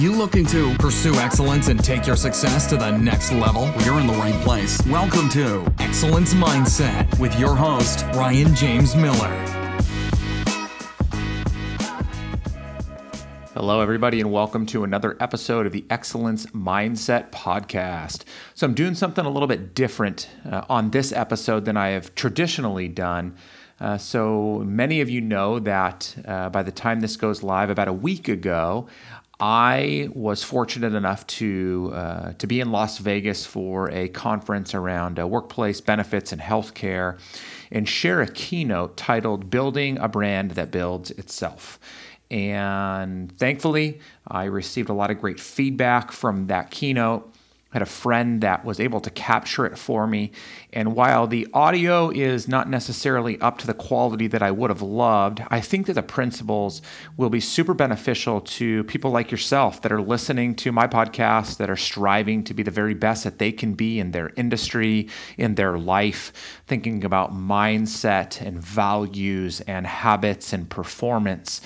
[0.00, 3.70] you looking to pursue excellence and take your success to the next level?
[3.84, 4.80] You're in the right place.
[4.86, 9.28] Welcome to Excellence Mindset with your host, Ryan James Miller.
[13.52, 18.24] Hello, everybody, and welcome to another episode of the Excellence Mindset Podcast.
[18.54, 22.14] So, I'm doing something a little bit different uh, on this episode than I have
[22.14, 23.36] traditionally done.
[23.80, 27.88] Uh, so, many of you know that uh, by the time this goes live, about
[27.88, 28.86] a week ago,
[29.40, 35.18] I was fortunate enough to uh, to be in Las Vegas for a conference around
[35.18, 37.18] uh, workplace benefits and healthcare,
[37.72, 41.78] and share a keynote titled "Building a Brand That Builds Itself."
[42.30, 47.29] And thankfully, I received a lot of great feedback from that keynote
[47.70, 50.32] had a friend that was able to capture it for me.
[50.72, 54.82] And while the audio is not necessarily up to the quality that I would have
[54.82, 56.82] loved, I think that the principles
[57.16, 61.70] will be super beneficial to people like yourself that are listening to my podcast, that
[61.70, 65.54] are striving to be the very best that they can be in their industry, in
[65.54, 66.32] their life,
[66.66, 71.60] thinking about mindset and values and habits and performance.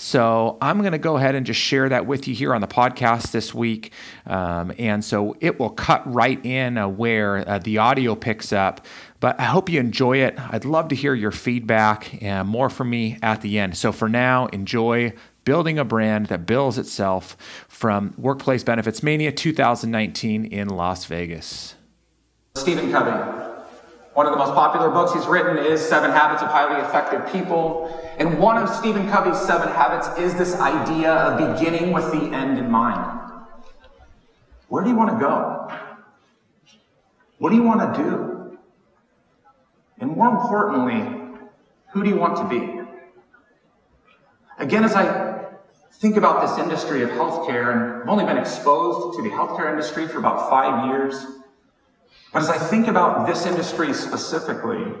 [0.00, 2.66] So I'm going to go ahead and just share that with you here on the
[2.66, 3.92] podcast this week.
[4.24, 8.86] Um, and so it will cut right in uh, where uh, the audio picks up.
[9.20, 10.38] But I hope you enjoy it.
[10.38, 13.76] I'd love to hear your feedback and more from me at the end.
[13.76, 15.12] So for now, enjoy
[15.44, 17.36] building a brand that builds itself
[17.68, 21.74] from Workplace Benefits Mania 2019 in Las Vegas.
[22.54, 23.50] Stephen Covey.
[24.14, 27.88] One of the most popular books he's written is Seven Habits of Highly Effective People.
[28.20, 32.58] And one of Stephen Covey's seven habits is this idea of beginning with the end
[32.58, 33.18] in mind.
[34.68, 35.72] Where do you want to go?
[37.38, 38.58] What do you want to do?
[40.00, 41.40] And more importantly,
[41.92, 42.82] who do you want to be?
[44.58, 45.46] Again, as I
[45.92, 50.06] think about this industry of healthcare, and I've only been exposed to the healthcare industry
[50.06, 51.24] for about five years,
[52.34, 54.92] but as I think about this industry specifically,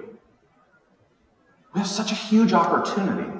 [1.72, 3.30] we have such a huge opportunity.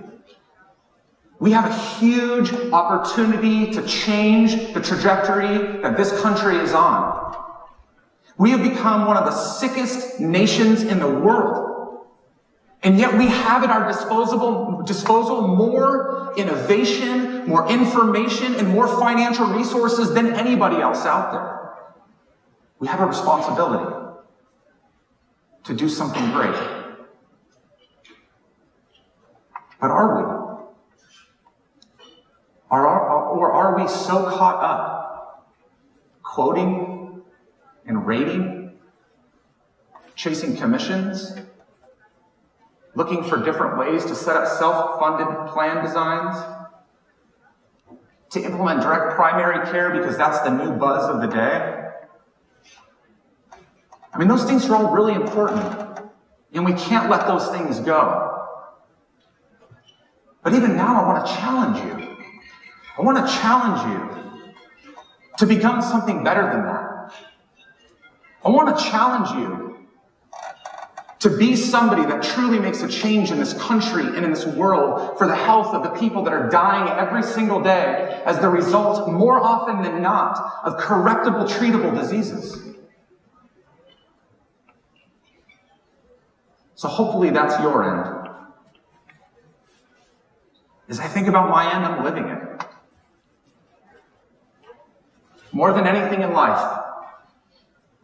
[1.40, 7.36] We have a huge opportunity to change the trajectory that this country is on.
[8.36, 12.06] We have become one of the sickest nations in the world.
[12.82, 19.46] And yet we have at our disposable, disposal more innovation, more information, and more financial
[19.46, 21.72] resources than anybody else out there.
[22.78, 23.94] We have a responsibility
[25.64, 26.79] to do something great.
[29.80, 30.22] But are we?
[32.70, 35.50] Are, are, or are we so caught up
[36.22, 37.22] quoting
[37.86, 38.78] and rating,
[40.14, 41.34] chasing commissions,
[42.94, 46.36] looking for different ways to set up self funded plan designs,
[48.30, 51.88] to implement direct primary care because that's the new buzz of the day?
[54.12, 55.98] I mean, those things are all really important,
[56.52, 58.29] and we can't let those things go.
[60.42, 62.16] But even now, I want to challenge you.
[62.98, 64.42] I want to challenge you
[65.38, 67.14] to become something better than that.
[68.44, 69.70] I want to challenge you
[71.20, 75.18] to be somebody that truly makes a change in this country and in this world
[75.18, 79.10] for the health of the people that are dying every single day as the result,
[79.12, 82.74] more often than not, of correctable, treatable diseases.
[86.74, 88.19] So hopefully that's your end.
[90.90, 92.64] As I think about my end, I'm living it.
[95.52, 96.78] More than anything in life,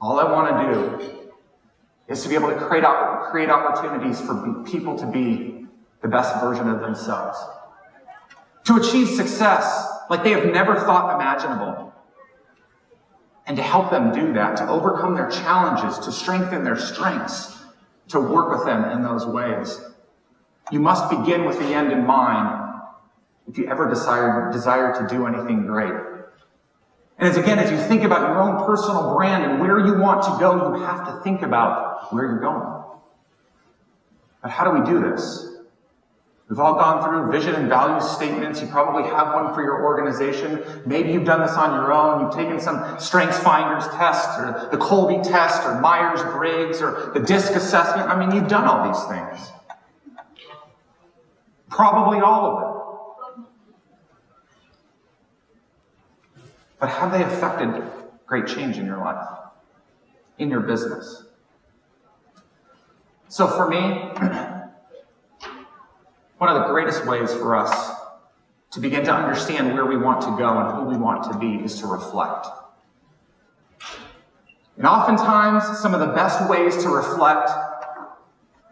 [0.01, 1.23] all I want to do
[2.07, 2.85] is to be able to create,
[3.33, 5.67] create opportunities for people to be
[6.01, 7.37] the best version of themselves.
[8.67, 11.93] To achieve success like they have never thought imaginable.
[13.49, 17.59] And to help them do that, to overcome their challenges, to strengthen their strengths,
[18.09, 19.81] to work with them in those ways.
[20.71, 22.56] You must begin with the end in mind
[23.49, 25.93] if you ever desire, desire to do anything great.
[27.19, 30.23] And as again, as you think about your own personal brand and where you want
[30.25, 32.83] to go, you have to think about where you're going.
[34.43, 35.57] But how do we do this?
[36.49, 38.61] We've all gone through vision and value statements.
[38.61, 40.63] You probably have one for your organization.
[40.87, 42.21] Maybe you've done this on your own.
[42.21, 47.21] You've taken some Strengths Finders test or the Kolbe test or Myers Briggs or the
[47.21, 48.09] DISC assessment.
[48.09, 49.51] I mean, you've done all these things.
[51.69, 52.77] Probably all of them.
[56.79, 57.83] But have they affected
[58.27, 59.29] great change in your life,
[60.39, 61.25] in your business?
[63.29, 64.13] So for me,
[66.39, 67.93] One of the greatest ways for us
[68.73, 71.65] to begin to understand where we want to go and who we want to be
[71.65, 72.47] is to reflect.
[74.77, 77.51] And oftentimes, some of the best ways to reflect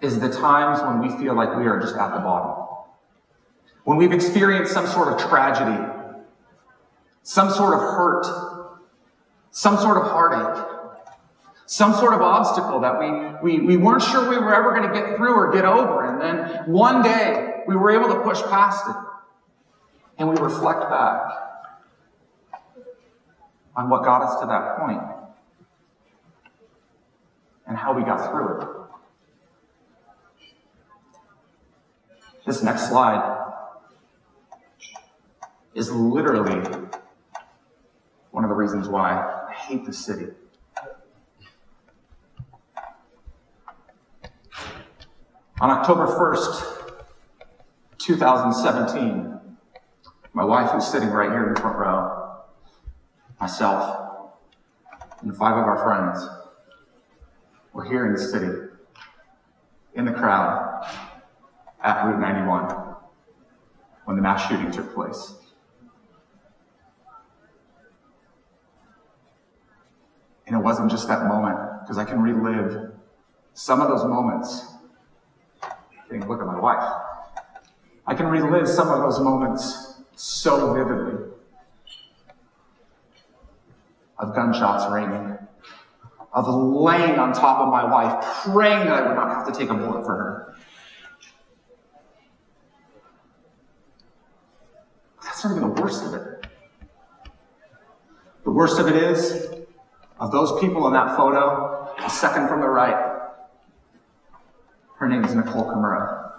[0.02, 2.66] is the times when we feel like we are just at the bottom.
[3.84, 5.82] When we've experienced some sort of tragedy,
[7.24, 8.26] some sort of hurt,
[9.50, 10.62] some sort of heartache,
[11.66, 13.00] some sort of obstacle that
[13.42, 16.06] we, we, we weren't sure we were ever going to get through or get over.
[16.06, 18.94] And then one day we were able to push past it
[20.18, 21.22] and we reflect back
[23.74, 25.02] on what got us to that point
[27.66, 28.68] and how we got through it.
[32.46, 33.40] This next slide
[35.74, 36.62] is literally
[38.34, 39.12] one of the reasons why
[39.48, 40.26] I hate the city.
[45.60, 46.94] On October 1st,
[47.98, 49.40] 2017,
[50.32, 52.40] my wife, who's sitting right here in the front row,
[53.40, 54.32] myself,
[55.22, 56.28] and five of our friends
[57.72, 58.50] were here in the city,
[59.94, 60.84] in the crowd,
[61.84, 62.96] at Route 91,
[64.06, 65.34] when the mass shooting took place.
[70.46, 72.92] And it wasn't just that moment, because I can relive
[73.54, 74.66] some of those moments.
[76.10, 76.84] Getting look at my wife.
[78.06, 81.32] I can relive some of those moments so vividly.
[84.18, 85.38] Of gunshots raining,
[86.32, 89.70] of laying on top of my wife, praying that I would not have to take
[89.70, 90.56] a bullet for her.
[95.22, 96.46] That's not even the worst of it.
[98.44, 99.53] The worst of it is,
[100.18, 103.14] of those people in that photo, the second from the right,
[104.98, 106.32] her name is Nicol Kimura.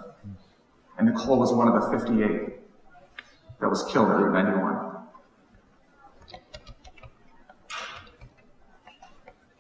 [0.98, 2.54] And Nicol was one of the 58
[3.60, 4.96] that was killed at Route 91.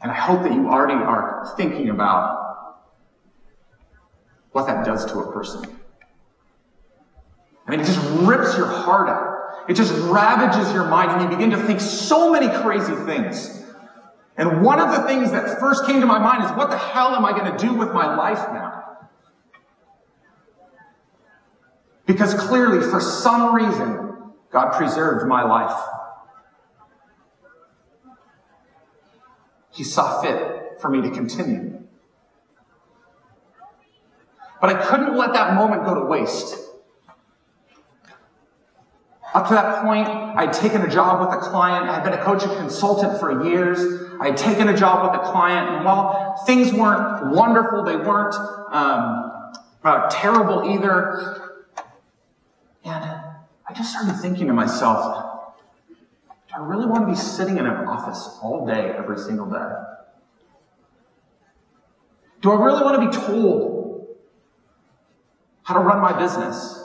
[0.01, 2.83] And I hope that you already are thinking about
[4.51, 5.77] what that does to a person.
[7.67, 9.65] I mean, it just rips your heart out.
[9.67, 13.64] It just ravages your mind, and you begin to think so many crazy things.
[14.37, 17.15] And one of the things that first came to my mind is what the hell
[17.15, 18.83] am I going to do with my life now?
[22.05, 25.75] Because clearly, for some reason, God preserved my life.
[29.71, 31.81] He saw fit for me to continue.
[34.61, 36.57] But I couldn't let that moment go to waste.
[39.35, 41.89] Up to that point, I'd taken a job with a client.
[41.89, 44.09] I'd been a coaching consultant for years.
[44.21, 48.33] I'd taken a job with a client, and while things weren't wonderful, they weren't
[48.71, 49.53] um,
[49.83, 51.65] uh, terrible either.
[52.85, 53.03] And
[53.67, 55.51] I just started thinking to myself,
[55.89, 59.69] do I really want to be sitting in an office all day, every single day?
[62.39, 64.07] Do I really want to be told
[65.63, 66.84] how to run my business?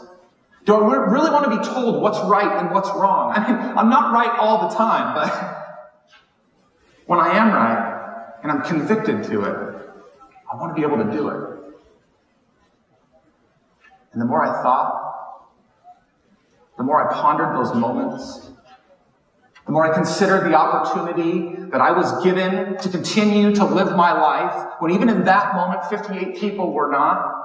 [0.67, 3.33] Do I really want to be told what's right and what's wrong?
[3.35, 5.31] I mean, I'm not right all the time, but
[7.07, 9.91] when I am right and I'm convicted to it,
[10.53, 11.51] I want to be able to do it.
[14.13, 15.01] And the more I thought,
[16.77, 18.51] the more I pondered those moments,
[19.67, 24.13] the more I considered the opportunity that I was given to continue to live my
[24.13, 27.40] life, when even in that moment 58 people were not,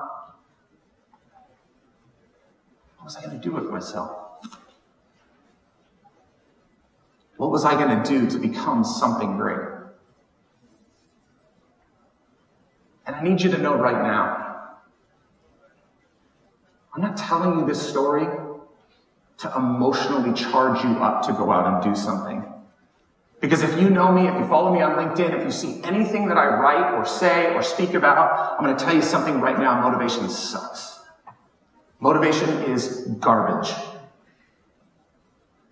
[3.05, 4.17] what was I going to do with myself?
[7.37, 9.59] What was I going to do to become something great?
[13.05, 14.79] And I need you to know right now,
[16.95, 18.25] I'm not telling you this story
[19.37, 22.43] to emotionally charge you up to go out and do something.
[23.39, 26.27] Because if you know me, if you follow me on LinkedIn, if you see anything
[26.29, 29.59] that I write or say or speak about, I'm going to tell you something right
[29.59, 29.79] now.
[29.87, 30.94] Motivation sucks.
[32.05, 33.73] Motivation is garbage.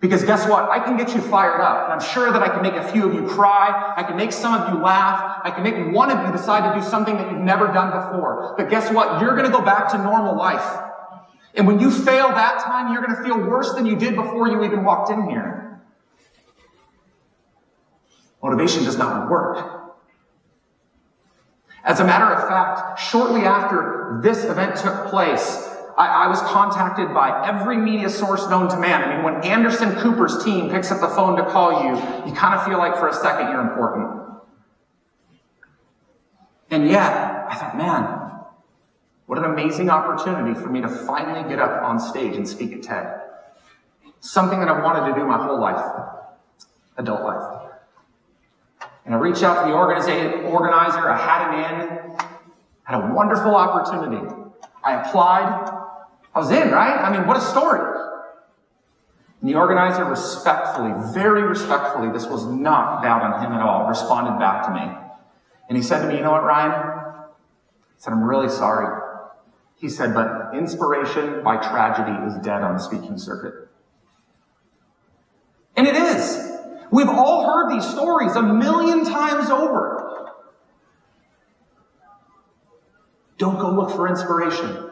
[0.00, 0.68] Because guess what?
[0.68, 1.84] I can get you fired up.
[1.84, 3.94] And I'm sure that I can make a few of you cry.
[3.96, 5.42] I can make some of you laugh.
[5.44, 8.56] I can make one of you decide to do something that you've never done before.
[8.58, 9.20] But guess what?
[9.20, 10.82] You're going to go back to normal life.
[11.54, 14.48] And when you fail that time, you're going to feel worse than you did before
[14.48, 15.80] you even walked in here.
[18.42, 19.94] Motivation does not work.
[21.84, 27.14] As a matter of fact, shortly after this event took place, I, I, was contacted
[27.14, 29.02] by every media source known to man.
[29.02, 31.90] I mean, when Anderson Cooper's team picks up the phone to call you,
[32.26, 34.24] you kind of feel like for a second you're important.
[36.70, 37.12] And yet,
[37.48, 38.24] I thought, man,
[39.26, 42.82] what an amazing opportunity for me to finally get up on stage and speak at
[42.82, 43.20] TED.
[44.20, 45.84] something that I've wanted to do my whole life,
[46.96, 47.60] adult life.
[49.04, 52.18] And I reached out to the organizer, I had him in,
[52.84, 54.26] had a wonderful opportunity.
[54.82, 55.73] I applied,
[56.34, 56.98] I was in, right?
[56.98, 57.80] I mean, what a story.
[59.40, 64.38] And the organizer respectfully, very respectfully, this was not bad on him at all, responded
[64.38, 65.04] back to me.
[65.68, 67.14] And he said to me, You know what, Ryan?
[67.96, 69.02] He said, I'm really sorry.
[69.76, 73.68] He said, But inspiration by tragedy is dead on the speaking circuit.
[75.76, 76.52] And it is.
[76.90, 80.32] We've all heard these stories a million times over.
[83.36, 84.83] Don't go look for inspiration.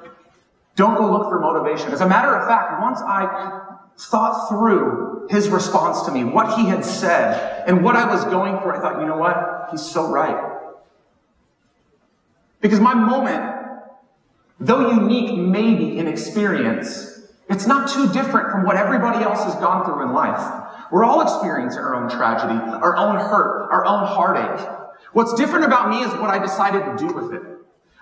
[0.74, 1.92] Don't go look for motivation.
[1.92, 3.60] As a matter of fact, once I
[3.98, 8.58] thought through his response to me, what he had said, and what I was going
[8.60, 9.68] for, I thought, you know what?
[9.70, 10.50] He's so right.
[12.60, 13.54] Because my moment,
[14.58, 19.84] though unique maybe in experience, it's not too different from what everybody else has gone
[19.84, 20.40] through in life.
[20.90, 24.66] We're all experiencing our own tragedy, our own hurt, our own heartache.
[25.12, 27.42] What's different about me is what I decided to do with it.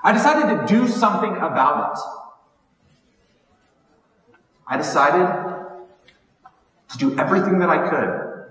[0.03, 2.01] I decided to do something about it.
[4.71, 5.27] I decided
[6.91, 8.47] to do everything that I could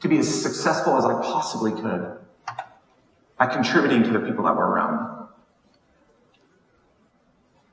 [0.00, 2.18] to be as successful as I possibly could
[3.38, 5.26] by contributing to the people that were around me.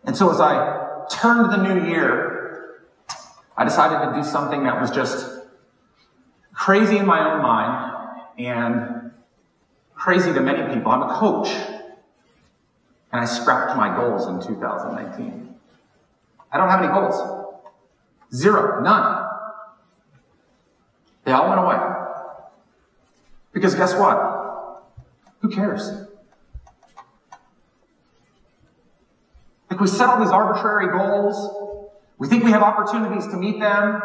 [0.06, 2.86] And so as I turned the new year,
[3.58, 5.30] I decided to do something that was just
[6.54, 9.12] crazy in my own mind and
[9.94, 10.92] crazy to many people.
[10.92, 11.50] I'm a coach.
[13.12, 15.54] And I scrapped my goals in 2019.
[16.54, 17.41] I don't have any goals.
[18.34, 18.82] Zero.
[18.82, 19.28] None.
[21.26, 21.78] They all went away.
[23.54, 24.84] Because guess what?
[25.42, 25.92] Who cares?
[29.70, 31.90] Like we set all these arbitrary goals.
[32.18, 34.02] We think we have opportunities to meet them.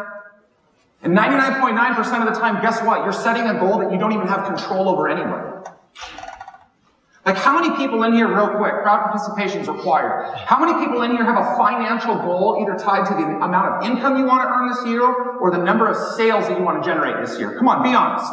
[1.03, 3.03] And 99.9% of the time, guess what?
[3.03, 5.43] You're setting a goal that you don't even have control over anyway.
[7.27, 10.33] Like, how many people in here, real quick, crowd participation is required.
[10.45, 13.83] How many people in here have a financial goal either tied to the amount of
[13.83, 16.81] income you want to earn this year or the number of sales that you want
[16.81, 17.57] to generate this year?
[17.57, 18.31] Come on, be honest.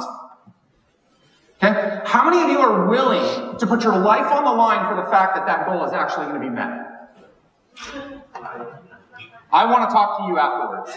[1.56, 2.02] Okay?
[2.04, 5.10] How many of you are willing to put your life on the line for the
[5.10, 6.70] fact that that goal is actually going to be met?
[9.52, 10.96] I want to talk to you afterwards.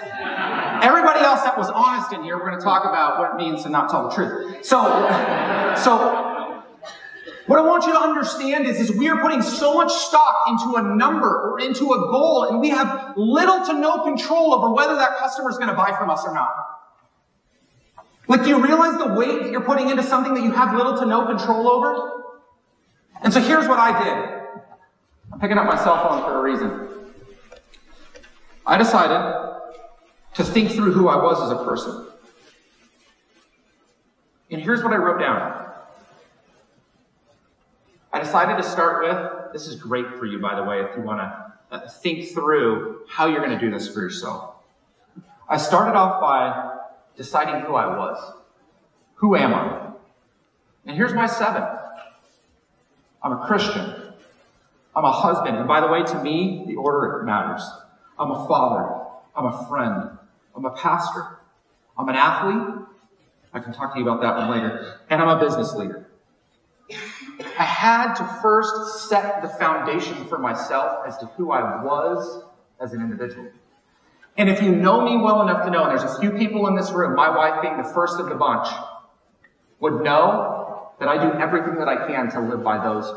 [0.85, 3.63] Everybody else that was honest in here, we're going to talk about what it means
[3.63, 4.63] to not tell the truth.
[4.63, 4.83] So,
[5.83, 6.36] so
[7.47, 10.75] what I want you to understand is, is we are putting so much stock into
[10.75, 14.95] a number or into a goal, and we have little to no control over whether
[14.95, 16.53] that customer is going to buy from us or not.
[18.27, 20.97] Like, do you realize the weight that you're putting into something that you have little
[20.97, 22.35] to no control over?
[23.21, 24.61] And so here's what I did.
[25.31, 26.87] I'm picking up my cell phone for a reason.
[28.65, 29.55] I decided
[30.33, 32.07] to think through who I was as a person.
[34.51, 35.66] And here's what I wrote down.
[38.17, 41.03] I decided to start with this is great for you, by the way, if you
[41.03, 44.55] want to uh, think through how you're going to do this for yourself.
[45.47, 46.79] I started off by
[47.15, 48.33] deciding who I was.
[49.17, 49.91] Who am I?
[50.87, 51.61] And here's my seven
[53.21, 53.93] I'm a Christian.
[54.95, 55.55] I'm a husband.
[55.55, 57.69] And by the way, to me, the order matters.
[58.17, 59.05] I'm a father.
[59.35, 60.17] I'm a friend.
[60.55, 61.37] I'm a pastor.
[61.95, 62.83] I'm an athlete.
[63.53, 65.01] I can talk to you about that one later.
[65.07, 66.06] And I'm a business leader.
[66.89, 72.43] I had to first set the foundation for myself as to who I was
[72.79, 73.49] as an individual.
[74.37, 76.75] And if you know me well enough to know, and there's a few people in
[76.75, 78.67] this room, my wife being the first of the bunch,
[79.79, 83.13] would know that I do everything that I can to live by those,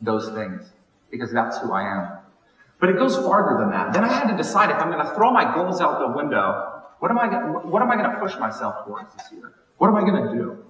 [0.00, 0.70] those things.
[1.10, 2.18] Because that's who I am.
[2.80, 3.92] But it goes farther than that.
[3.92, 6.82] Then I had to decide if I'm going to throw my goals out the window,
[6.98, 7.26] what am I,
[7.66, 9.54] what am I going to push myself towards this year?
[9.78, 10.64] What am I going to do?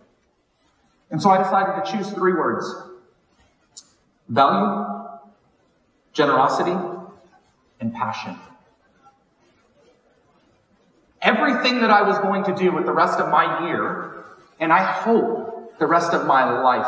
[1.11, 2.67] And so I decided to choose three words
[4.29, 4.87] value,
[6.12, 6.77] generosity,
[7.81, 8.37] and passion.
[11.23, 14.25] Everything that I was going to do with the rest of my year,
[14.61, 16.87] and I hope the rest of my life,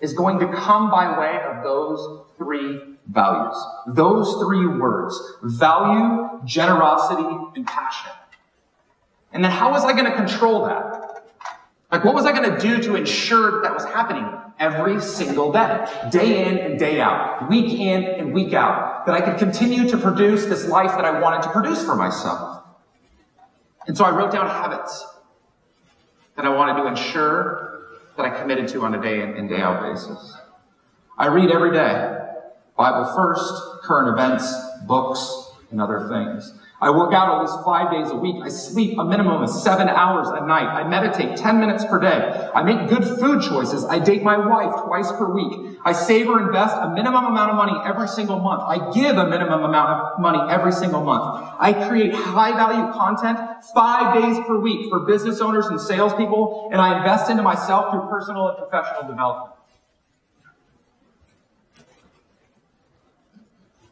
[0.00, 3.56] is going to come by way of those three values.
[3.86, 5.20] Those three words.
[5.42, 8.12] Value, generosity, and passion.
[9.32, 10.99] And then how was I going to control that?
[11.90, 14.26] Like, what was I going to do to ensure that was happening
[14.60, 19.20] every single day, day in and day out, week in and week out, that I
[19.20, 22.62] could continue to produce this life that I wanted to produce for myself?
[23.88, 25.04] And so I wrote down habits
[26.36, 29.60] that I wanted to ensure that I committed to on a day in and day
[29.60, 30.36] out basis.
[31.18, 32.18] I read every day,
[32.76, 34.54] Bible first, current events,
[34.86, 36.54] books, and other things.
[36.82, 38.36] I work out at least five days a week.
[38.42, 40.64] I sleep a minimum of seven hours a night.
[40.64, 42.48] I meditate 10 minutes per day.
[42.54, 43.84] I make good food choices.
[43.84, 45.78] I date my wife twice per week.
[45.84, 48.62] I save or invest a minimum amount of money every single month.
[48.62, 51.52] I give a minimum amount of money every single month.
[51.60, 53.38] I create high value content
[53.74, 58.08] five days per week for business owners and salespeople, and I invest into myself through
[58.08, 59.54] personal and professional development.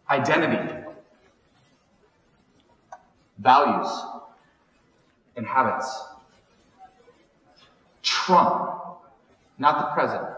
[0.08, 0.87] Identity
[3.38, 3.88] values,
[5.36, 6.02] and habits.
[8.02, 8.70] Trump,
[9.58, 10.34] not the president.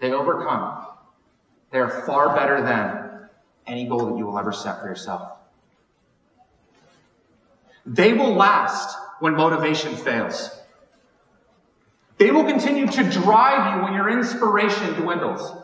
[0.00, 0.86] They overcome.
[1.70, 3.28] They are far better than
[3.66, 5.38] any goal that you will ever set for yourself.
[7.84, 10.50] They will last when motivation fails.
[12.18, 15.57] They will continue to drive you when your inspiration dwindles.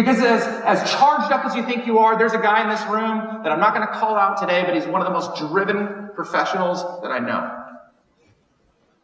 [0.00, 2.80] Because as, as charged up as you think you are, there's a guy in this
[2.86, 5.36] room that I'm not going to call out today, but he's one of the most
[5.36, 7.66] driven professionals that I know.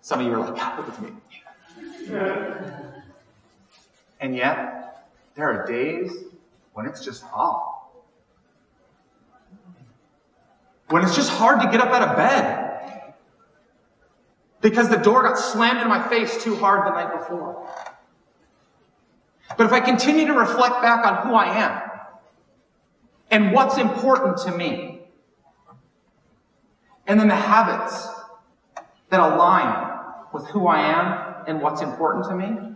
[0.01, 1.11] Some of you are like, God, look at me.
[4.21, 6.13] And yet, there are days
[6.73, 7.75] when it's just off.
[10.89, 13.13] When it's just hard to get up out of bed.
[14.63, 17.69] Because the door got slammed in my face too hard the night before.
[19.57, 21.83] But if I continue to reflect back on who I am
[23.31, 25.01] and what's important to me,
[27.07, 28.09] and then the habits
[29.11, 29.95] that align
[30.33, 32.75] with who I am and what's important to me,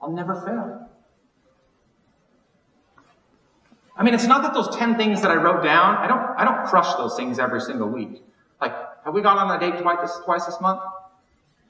[0.00, 0.88] I'll never fail.
[3.94, 6.44] I mean, it's not that those 10 things that I wrote down, I don't, I
[6.44, 8.22] don't crush those things every single week.
[8.60, 8.72] Like,
[9.04, 10.80] have we gone on a date twice this, twice this month?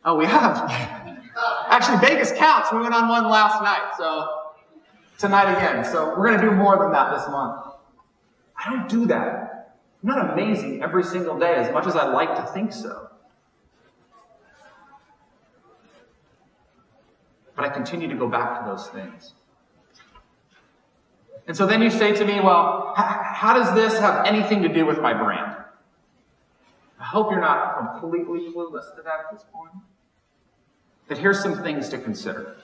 [0.05, 1.09] Oh, we have.
[1.69, 2.73] Actually, Vegas counts.
[2.73, 4.29] We went on one last night, so
[5.19, 5.85] tonight again.
[5.85, 7.67] So we're going to do more than that this month.
[8.57, 9.79] I don't do that.
[10.03, 13.09] I'm not amazing every single day as much as I like to think so.
[17.55, 19.35] But I continue to go back to those things.
[21.47, 24.87] And so then you say to me, well, how does this have anything to do
[24.87, 25.57] with my brand?
[27.01, 29.73] I hope you're not completely clueless to that at this point.
[31.09, 32.57] But here's some things to consider.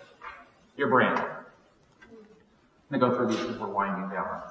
[0.77, 1.19] Your brand.
[1.19, 4.43] I'm going to go through these as we're winding down.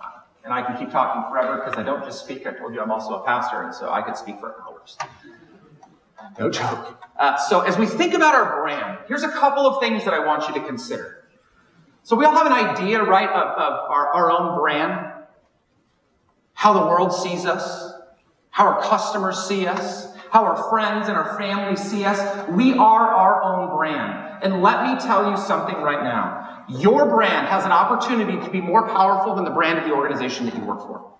[0.43, 2.45] And I can keep talking forever because I don't just speak.
[2.45, 4.97] I told you I'm also a pastor, and so I could speak for hours.
[6.39, 7.03] No joke.
[7.17, 10.25] Uh, so as we think about our brand, here's a couple of things that I
[10.25, 11.25] want you to consider.
[12.03, 15.13] So we all have an idea, right, of, of our, our own brand,
[16.53, 17.93] how the world sees us,
[18.49, 22.19] how our customers see us, how our friends and our family see us.
[22.49, 24.43] We are our own brand.
[24.43, 26.65] And let me tell you something right now.
[26.69, 30.45] Your brand has an opportunity to be more powerful than the brand of the organization
[30.45, 31.13] that you work for.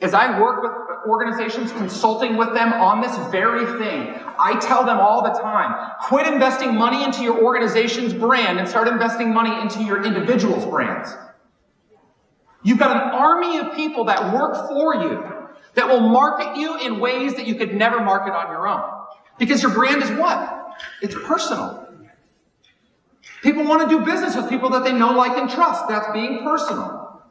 [0.00, 4.98] As I work with organizations, consulting with them on this very thing, I tell them
[4.98, 9.82] all the time, quit investing money into your organization's brand and start investing money into
[9.82, 11.14] your individual's brands.
[12.62, 15.35] You've got an army of people that work for you
[15.76, 18.82] that will market you in ways that you could never market on your own.
[19.38, 20.74] Because your brand is what?
[21.02, 21.86] It's personal.
[23.42, 25.86] People want to do business with people that they know, like, and trust.
[25.88, 27.22] That's being personal.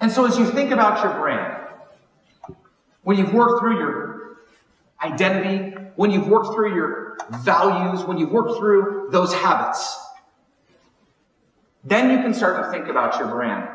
[0.00, 1.66] And so as you think about your brand,
[3.02, 4.38] when you've worked through your
[5.02, 9.98] identity, when you've worked through your values, when you've worked through those habits,
[11.84, 13.68] then you can start to think about your brand.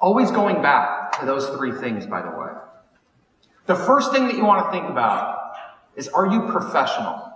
[0.00, 2.48] Always going back to those three things, by the way.
[3.66, 5.52] The first thing that you want to think about
[5.96, 7.28] is are you professional?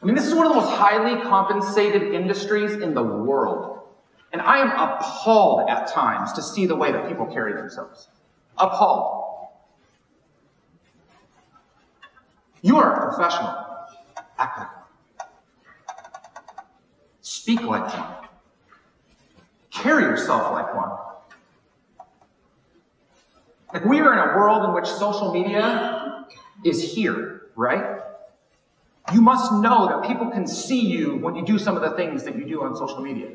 [0.00, 3.80] I mean, this is one of the most highly compensated industries in the world.
[4.32, 8.08] And I am appalled at times to see the way that people carry themselves.
[8.58, 9.48] Appalled.
[12.60, 13.54] You are a professional.
[14.38, 15.28] Act like one.
[17.20, 18.28] Speak like one.
[19.70, 20.93] Carry yourself like one.
[23.74, 26.26] Like we are in a world in which social media
[26.64, 28.00] is here, right?
[29.12, 32.22] You must know that people can see you when you do some of the things
[32.22, 33.32] that you do on social media.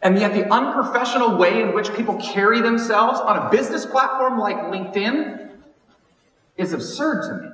[0.00, 4.56] And yet the unprofessional way in which people carry themselves on a business platform like
[4.56, 5.50] LinkedIn
[6.56, 7.48] is absurd to me.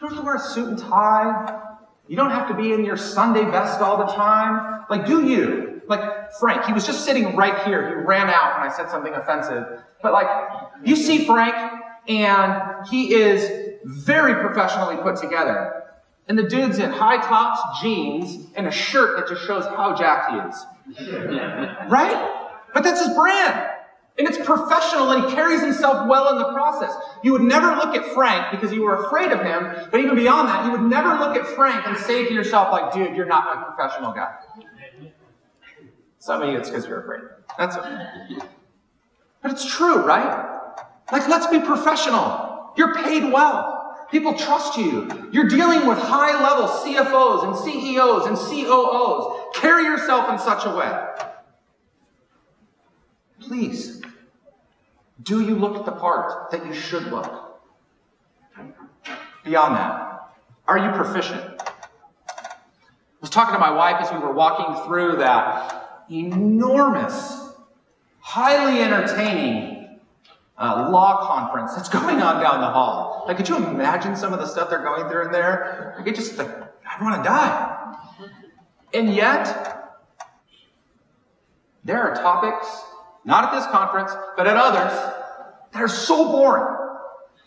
[0.00, 1.76] don't have to wear a suit and tie.
[2.08, 4.84] You don't have to be in your Sunday best all the time.
[4.88, 5.82] Like, do you?
[5.86, 6.00] Like,
[6.38, 7.88] Frank, he was just sitting right here.
[7.88, 9.80] He ran out when I said something offensive.
[10.02, 10.28] But like,
[10.84, 11.54] you see Frank,
[12.08, 15.82] and he is very professionally put together.
[16.26, 20.32] And the dude's in high tops, jeans, and a shirt that just shows how jacked
[20.32, 20.66] he is.
[21.90, 22.52] right?
[22.72, 23.70] But that's his brand.
[24.16, 26.94] And it's professional and he carries himself well in the process.
[27.24, 30.48] You would never look at Frank because you were afraid of him, but even beyond
[30.48, 33.56] that, you would never look at Frank and say to yourself, like, dude, you're not
[33.56, 34.32] a professional guy.
[36.24, 37.20] Some of you, it's because you're afraid.
[37.58, 38.42] That's it.
[39.42, 40.72] But it's true, right?
[41.12, 42.72] Like, let's be professional.
[42.78, 44.06] You're paid well.
[44.10, 45.28] People trust you.
[45.32, 49.50] You're dealing with high level CFOs and CEOs and COOs.
[49.54, 51.26] Carry yourself in such a way.
[53.40, 54.00] Please,
[55.22, 57.60] do you look at the part that you should look?
[59.44, 60.30] Beyond that,
[60.66, 61.60] are you proficient?
[61.60, 67.52] I was talking to my wife as we were walking through that enormous,
[68.20, 70.00] highly entertaining
[70.58, 73.24] uh, law conference that's going on down the hall.
[73.26, 75.94] Like, could you imagine some of the stuff they're going through in there?
[75.98, 77.96] Like, it just, like, I'd want to die.
[78.92, 80.02] And yet,
[81.84, 82.66] there are topics
[83.24, 84.92] not at this conference, but at others,
[85.72, 86.76] that are so boring.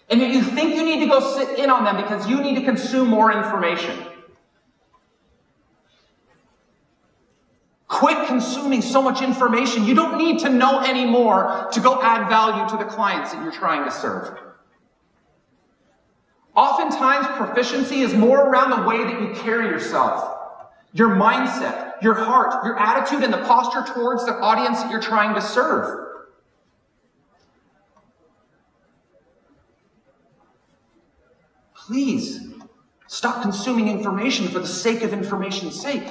[0.10, 2.64] And you think you need to go sit in on them because you need to
[2.64, 3.96] consume more information.
[7.88, 9.86] Quit consuming so much information.
[9.86, 13.52] You don't need to know anymore to go add value to the clients that you're
[13.52, 14.38] trying to serve.
[16.56, 20.34] Oftentimes, proficiency is more around the way that you carry yourself
[20.94, 25.36] your mindset, your heart, your attitude, and the posture towards the audience that you're trying
[25.36, 26.08] to serve.
[31.76, 32.54] Please
[33.08, 36.04] stop consuming information for the sake of information's sake.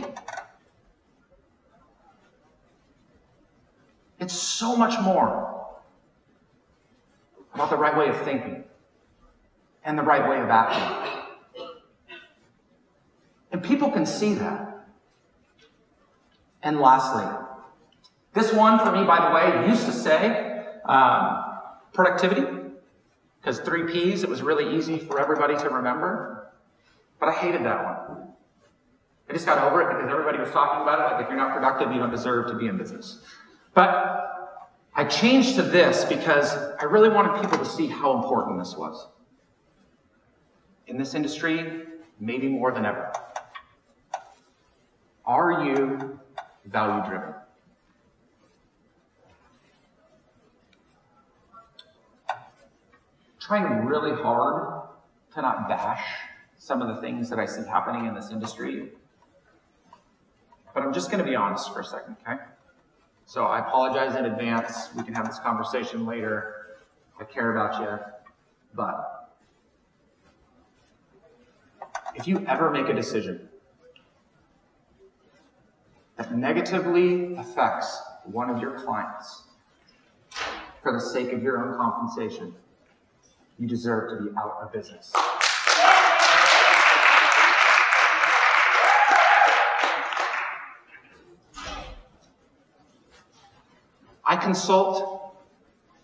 [4.29, 5.67] So much more
[7.55, 8.65] about the right way of thinking
[9.85, 11.23] and the right way of acting.
[13.53, 14.87] And people can see that.
[16.63, 17.25] And lastly,
[18.35, 21.45] this one for me, by the way, used to say um,
[21.93, 22.45] productivity,
[23.41, 26.51] because three P's, it was really easy for everybody to remember.
[27.19, 28.29] But I hated that one.
[29.29, 31.15] I just got over it because everybody was talking about it.
[31.15, 33.21] Like, if you're not productive, you don't deserve to be in business.
[33.77, 38.75] But I changed to this because I really wanted people to see how important this
[38.75, 39.07] was.
[40.87, 41.83] In this industry,
[42.19, 43.13] maybe more than ever.
[45.27, 46.19] Are you
[46.65, 47.35] value driven?
[53.39, 54.89] Trying really hard
[55.35, 56.03] to not bash
[56.57, 58.89] some of the things that I see happening in this industry.
[60.73, 62.43] But I'm just going to be honest for a second, okay?
[63.29, 64.89] So I apologize in advance.
[64.97, 66.77] We can have this conversation later.
[67.21, 67.99] I care about you.
[68.73, 69.35] But
[72.15, 73.49] if you ever make a decision
[76.17, 79.43] that negatively affects one of your clients
[80.81, 82.55] for the sake of your own compensation,
[83.59, 85.13] you deserve to be out of business.
[94.37, 95.35] I consult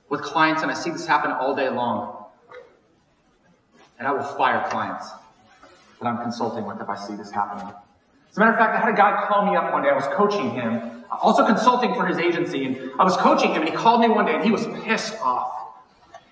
[0.08, 2.26] with clients and I see this happen all day long.
[3.98, 5.06] And I will fire clients
[6.00, 7.72] that I'm consulting with if I see this happening.
[8.30, 9.90] As a matter of fact, I had a guy call me up one day.
[9.90, 13.68] I was coaching him, also consulting for his agency, and I was coaching him, and
[13.68, 15.52] he called me one day, and he was pissed off.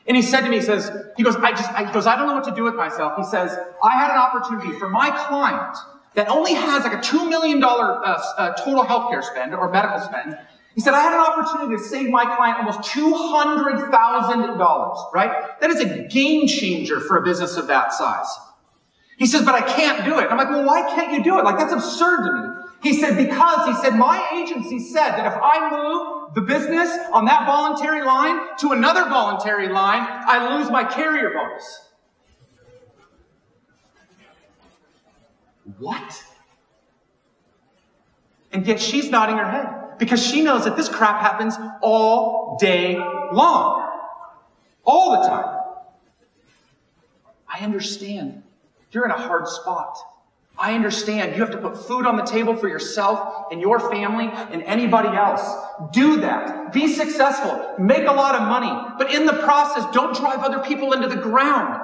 [0.07, 2.17] And he said to me, he says, he goes, I just, I, he goes, I
[2.17, 3.19] don't know what to do with myself.
[3.19, 5.77] He says, I had an opportunity for my client
[6.15, 10.39] that only has like a $2 million uh, uh, total healthcare spend or medical spend.
[10.75, 15.61] He said, I had an opportunity to save my client almost $200,000, right?
[15.61, 18.29] That is a game changer for a business of that size.
[19.19, 20.31] He says, but I can't do it.
[20.31, 21.45] I'm like, well, why can't you do it?
[21.45, 22.43] Like, that's absurd to me.
[22.83, 27.27] He said, because he said, my agency said that if I move the business on
[27.27, 31.89] that voluntary line to another voluntary line, I lose my carrier bonus.
[35.79, 36.25] What?
[38.53, 42.97] And yet she's nodding her head because she knows that this crap happens all day
[42.97, 43.87] long.
[44.85, 45.59] All the time.
[47.47, 48.43] I understand.
[48.91, 49.99] You're in a hard spot.
[50.59, 54.31] I understand you have to put food on the table for yourself and your family
[54.51, 55.43] and anybody else.
[55.93, 56.73] Do that.
[56.73, 57.75] Be successful.
[57.79, 58.95] Make a lot of money.
[58.99, 61.79] But in the process, don't drive other people into the ground.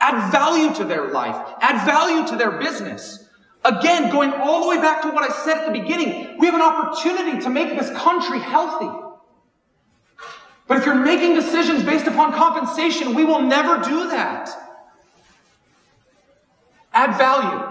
[0.00, 1.36] Add value to their life.
[1.60, 3.21] Add value to their business.
[3.64, 6.54] Again, going all the way back to what I said at the beginning, we have
[6.54, 8.90] an opportunity to make this country healthy.
[10.66, 14.50] But if you're making decisions based upon compensation, we will never do that.
[16.92, 17.68] Add value.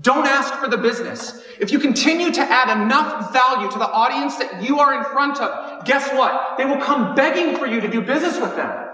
[0.00, 1.42] Don't ask for the business.
[1.58, 5.40] If you continue to add enough value to the audience that you are in front
[5.40, 6.56] of, guess what?
[6.56, 8.88] They will come begging for you to do business with them.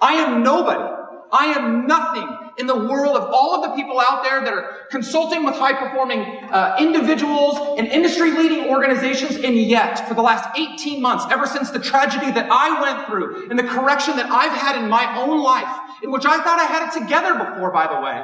[0.00, 0.91] I am nobody.
[1.32, 4.86] I am nothing in the world of all of the people out there that are
[4.90, 9.36] consulting with high performing uh, individuals and industry leading organizations.
[9.36, 13.48] And yet, for the last 18 months, ever since the tragedy that I went through
[13.48, 16.64] and the correction that I've had in my own life, in which I thought I
[16.64, 18.22] had it together before, by the way,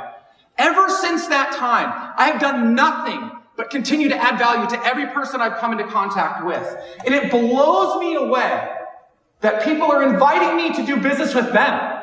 [0.59, 5.07] ever since that time, I have done nothing but continue to add value to every
[5.07, 6.77] person I've come into contact with.
[7.07, 8.69] And it blows me away
[9.41, 11.98] that people are inviting me to do business with them.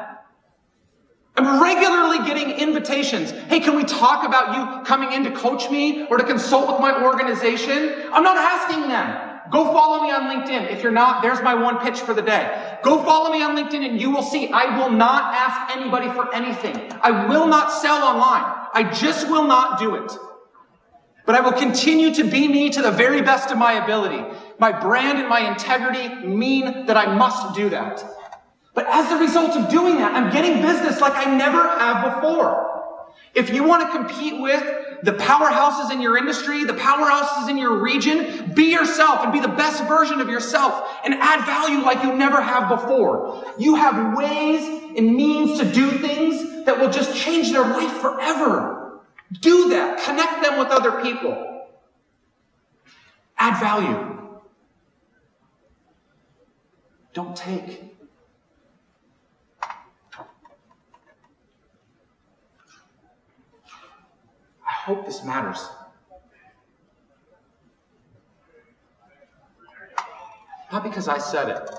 [1.37, 3.31] I'm regularly getting invitations.
[3.31, 6.79] Hey, can we talk about you coming in to coach me or to consult with
[6.79, 7.93] my organization?
[8.13, 9.41] I'm not asking them.
[9.51, 10.71] Go follow me on LinkedIn.
[10.71, 12.77] If you're not, there's my one pitch for the day.
[12.83, 16.33] Go follow me on LinkedIn and you will see I will not ask anybody for
[16.33, 16.91] anything.
[17.01, 18.67] I will not sell online.
[18.73, 20.11] I just will not do it.
[21.25, 24.23] But I will continue to be me to the very best of my ability.
[24.57, 28.03] My brand and my integrity mean that I must do that.
[28.75, 32.73] But as a result of doing that, I'm getting business like I never have before.
[33.33, 34.63] If you want to compete with
[35.03, 39.47] the powerhouses in your industry, the powerhouses in your region, be yourself and be the
[39.47, 43.43] best version of yourself and add value like you never have before.
[43.57, 49.01] You have ways and means to do things that will just change their life forever.
[49.41, 50.03] Do that.
[50.03, 51.67] Connect them with other people.
[53.38, 54.41] Add value.
[57.13, 57.94] Don't take.
[64.85, 65.67] Hope this matters.
[70.71, 71.69] Not because I said it,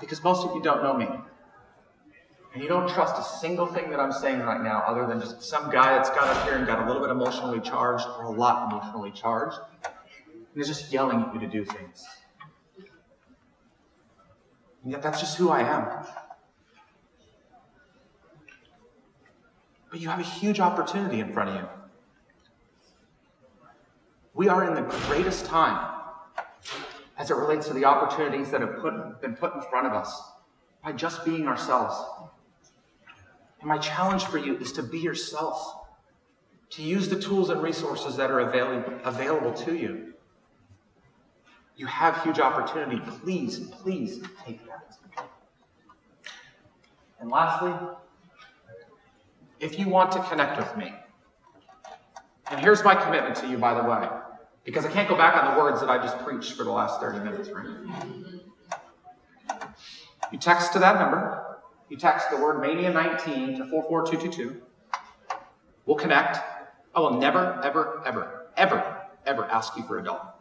[0.00, 1.06] because most of you don't know me.
[2.54, 5.42] And you don't trust a single thing that I'm saying right now, other than just
[5.42, 8.30] some guy that's got up here and got a little bit emotionally charged, or a
[8.30, 12.06] lot emotionally charged, and is just yelling at you to do things.
[14.82, 16.06] And yet that's just who I am.
[19.90, 21.68] But you have a huge opportunity in front of you.
[24.36, 25.94] We are in the greatest time
[27.16, 30.22] as it relates to the opportunities that have put, been put in front of us
[30.84, 31.96] by just being ourselves.
[33.60, 35.86] And my challenge for you is to be yourself,
[36.68, 40.12] to use the tools and resources that are available, available to you.
[41.78, 43.00] You have huge opportunity.
[43.22, 44.98] Please, please take that.
[47.20, 47.72] And lastly,
[49.60, 50.92] if you want to connect with me,
[52.50, 54.06] and here's my commitment to you, by the way.
[54.66, 57.00] Because I can't go back on the words that I just preached for the last
[57.00, 57.66] 30 minutes, right?
[60.32, 61.60] You text to that number.
[61.88, 64.60] You text the word Mania19 to 44222.
[65.86, 66.38] We'll connect.
[66.96, 70.32] I will never, ever, ever, ever, ever ask you for a dollar.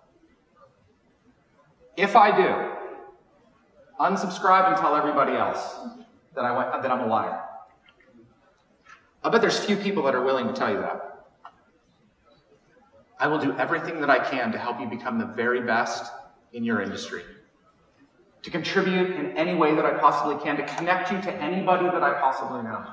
[1.96, 2.72] If I do,
[4.00, 5.76] unsubscribe and tell everybody else
[6.34, 7.42] that, I went, that I'm a liar.
[9.24, 11.15] I bet there's few people that are willing to tell you that.
[13.20, 16.12] I will do everything that I can to help you become the very best
[16.54, 17.24] in your industry.
[18.44, 22.04] To contribute in any way that I possibly can, to connect you to anybody that
[22.04, 22.86] I possibly know.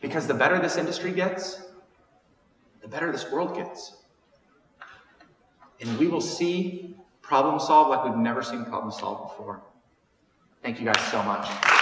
[0.00, 1.62] Because the better this industry gets,
[2.80, 3.96] the better this world gets.
[5.80, 9.62] And we will see problem solved like we've never seen problem solved before.
[10.62, 11.81] Thank you guys so much.